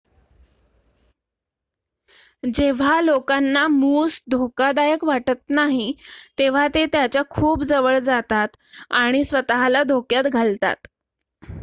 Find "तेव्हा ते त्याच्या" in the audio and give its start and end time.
6.39-7.21